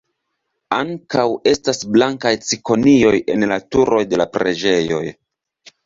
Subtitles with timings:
[0.77, 5.09] Ankaŭ estas blankaj cikonioj en la turoj de la preĝejoj.